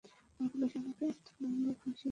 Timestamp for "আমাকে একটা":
0.75-1.31